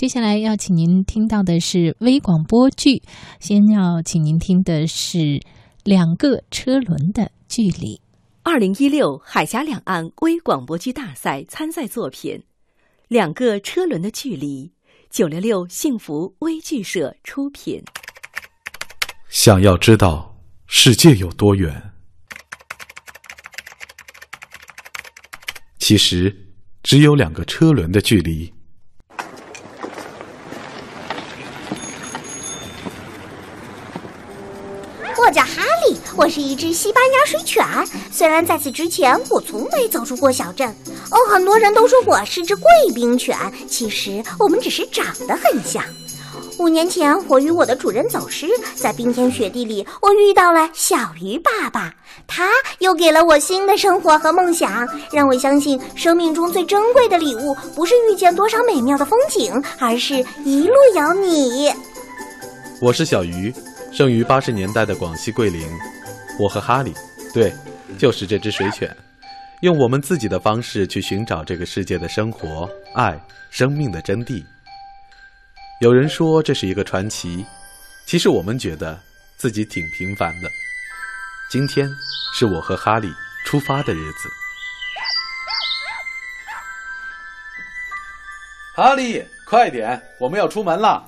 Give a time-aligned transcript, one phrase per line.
[0.00, 3.02] 接下来要请您听到的是微广播剧，
[3.38, 5.42] 先要请您听的是
[5.84, 8.00] 两个车轮的距离。
[8.42, 12.34] 二零一六海峡两岸微广播剧大赛参赛作品
[13.08, 14.68] 《两个车轮的距离》，
[15.10, 17.82] 九六六幸福微剧社出品。
[19.28, 20.34] 想要知道
[20.66, 21.92] 世界有多远，
[25.78, 26.34] 其实
[26.82, 28.50] 只有两个车轮的距离。
[35.30, 37.64] 我叫哈利，我是一只西班牙水犬。
[38.10, 40.68] 虽然在此之前我从没走出过小镇，
[41.12, 43.38] 哦，很多人都说我是只贵宾犬。
[43.68, 45.84] 其实我们只是长得很像。
[46.58, 51.94] 五年前，我与我的主人走失在冰天雪地里，我遇到了小鱼爸爸，
[52.26, 52.48] 他
[52.80, 61.72] 又给了我新的生活和梦想，让我相信生命中最珍贵的礼物不是遇见多少美妙的风景，而是一路有你。
[62.82, 63.54] 我是小鱼。
[63.92, 65.68] 生于八十年代的广西桂林，
[66.38, 66.94] 我和哈利，
[67.34, 67.52] 对，
[67.98, 68.96] 就是这只水犬，
[69.62, 74.44] 用我们自己的方式去寻找这个世界的生活、爱、生命的真谛。
[75.80, 77.44] 有人说这是一个传奇，
[78.06, 78.98] 其实我们觉得
[79.36, 80.48] 自己挺平凡的。
[81.50, 81.88] 今天
[82.34, 83.08] 是我和哈利
[83.44, 84.28] 出发的日子。
[88.76, 91.04] 哈利，快点，我们要出门了。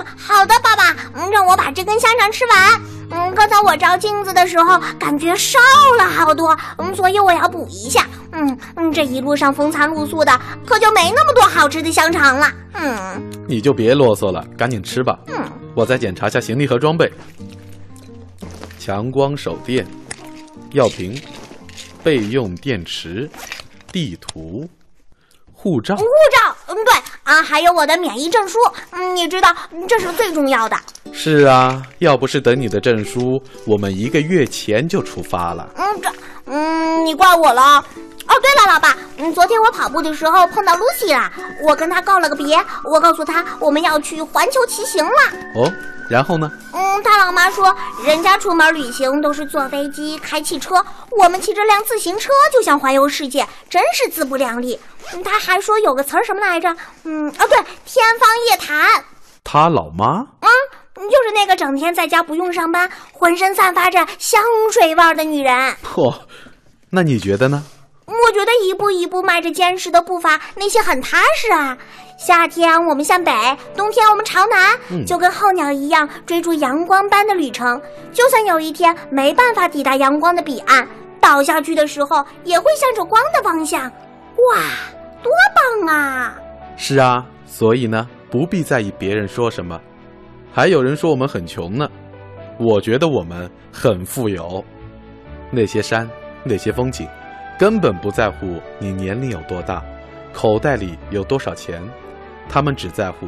[0.00, 0.96] 嗯，好的，爸爸。
[1.14, 2.80] 嗯，让我把这根香肠吃完。
[3.12, 5.58] 嗯，刚才我照镜子的时候，感觉瘦
[5.98, 6.56] 了好多。
[6.78, 8.06] 嗯，所以我要补一下。
[8.32, 12.52] 嗯嗯，这一路上风餐露宿的，可就没那么多好吃的香肠了。
[12.74, 15.18] 嗯，你就别啰嗦了，赶紧吃吧。
[15.26, 17.12] 嗯，我再检查下行李和装备。
[18.78, 19.86] 强光手电、
[20.72, 21.20] 药瓶、
[22.02, 23.28] 备用电池、
[23.92, 24.68] 地图。
[25.52, 26.94] 护照，护照，嗯，对
[27.30, 28.58] 啊，还有我的免疫证书，
[28.90, 29.54] 嗯，你知道
[29.88, 30.76] 这是最重要的。
[31.12, 35.68] 是啊，要不是等你的证书，我们一个月前就出发了。
[35.76, 36.12] 嗯，这，
[36.46, 37.78] 嗯，你怪我了。
[38.26, 41.30] 哦，对了，老爸，嗯，昨天我跑步的时候碰到露西了，
[41.62, 45.12] 我跟她告了个别，我告诉她我们要去环球骑行了。
[45.54, 45.72] 哦。
[46.10, 46.50] 然后呢？
[46.72, 54.78] 嗯，他老妈说，人家出门旅行都是坐飞机、开汽车，我们骑着辆自行车就想环游世界，真是自不量力。
[55.24, 56.68] 他还说有个词儿什么来着？
[57.04, 59.04] 嗯，啊对，天方夜谭。
[59.44, 60.26] 他老妈？
[60.40, 60.48] 嗯，
[60.94, 64.42] 就是那个整天在家不用上班，浑身散发着香
[64.72, 65.74] 水味的女人。
[65.84, 66.12] 嚯，
[66.90, 67.64] 那你觉得呢？
[68.10, 71.78] 我觉得一步一步迈着坚实的步伐，那些很踏实啊。
[72.16, 73.32] 夏天我们向北，
[73.76, 77.80] 冬天我们朝南，就跟候鸟一样追逐阳光般的旅程。
[78.12, 80.86] 就算有一天没办法抵达阳光的彼岸，
[81.20, 83.82] 倒下去的时候也会向着光的方向。
[83.84, 84.60] 哇，
[85.22, 85.32] 多
[85.86, 86.36] 棒啊！
[86.76, 89.80] 是啊，所以呢，不必在意别人说什么。
[90.52, 91.88] 还有人说我们很穷呢，
[92.58, 94.62] 我觉得我们很富有。
[95.50, 96.10] 那些山，
[96.44, 97.08] 那些风景。
[97.60, 99.84] 根本不在乎你年龄有多大，
[100.32, 101.78] 口袋里有多少钱，
[102.48, 103.26] 他们只在乎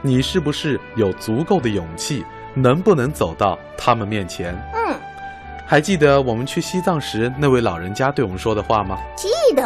[0.00, 2.24] 你是不是有足够的勇气，
[2.54, 4.54] 能不能走到他们面前。
[4.72, 4.96] 嗯，
[5.66, 8.96] 还记得我们去西藏时那位老人家对我们说的话吗？
[9.16, 9.62] 记得，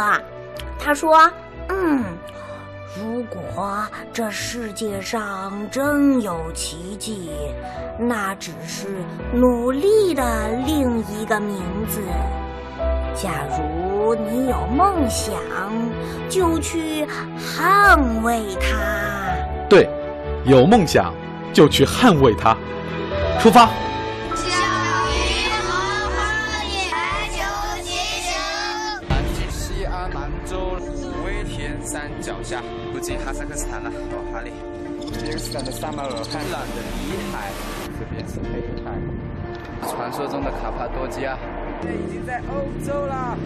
[0.81, 1.31] 他说
[1.71, 2.03] ：“嗯，
[2.97, 7.31] 如果这世界上真有奇迹，
[7.97, 8.89] 那只是
[9.33, 12.01] 努力的另一个名字。”
[13.21, 15.35] 假如你有梦想，
[16.29, 17.05] 就去
[17.37, 18.77] 捍卫它。
[19.69, 19.91] 对，
[20.45, 21.13] 有梦想
[21.53, 22.57] 就去捍卫它。
[23.41, 23.67] 出发。
[24.37, 25.69] 小鱼和
[26.15, 27.43] 哈利排球
[27.83, 27.91] 骑
[28.23, 28.31] 行。
[29.09, 32.63] 南京西安兰州武威天山脚下，
[32.93, 33.91] 不进哈萨克斯坦了。
[33.91, 34.53] 哦，哈利。
[35.19, 37.51] 吉尔斯坦的撒马尔罕，蓝的里海，
[37.99, 38.93] 这边是黑海，
[39.91, 41.37] 传说中的卡帕多基亚。
[41.81, 43.39] 现在已经在欧洲了，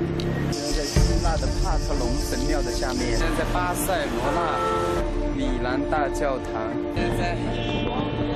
[0.51, 4.41] 现在在希腊的帕特隆神庙的下面，现在在巴塞罗那
[5.37, 7.37] 米兰大教堂，现在在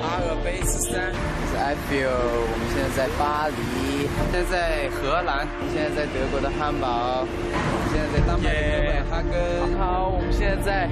[0.05, 1.11] 阿尔卑斯山，
[1.49, 7.25] 是埃菲尔，我们现在在巴黎，现在在荷兰，现在在德国的汉堡，
[7.91, 9.33] 现在在丹麦的哥本哈根，
[9.79, 10.87] 好，我们现在在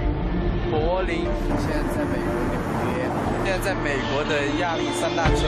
[0.72, 1.30] 柏林，
[1.62, 2.58] 现在在美国纽
[2.90, 3.06] 约，
[3.46, 5.46] 现在在美国的亚利桑那州。